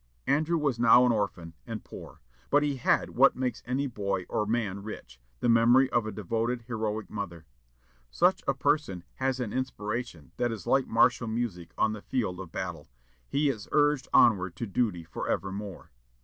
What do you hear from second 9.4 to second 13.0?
inspiration that is like martial music on the field of battle;